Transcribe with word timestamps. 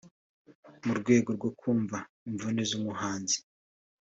mu 0.85 0.93
rwego 0.99 1.29
rwo 1.37 1.49
kumva 1.59 1.97
imvune 2.27 2.61
z’umuhanzi 2.69 3.37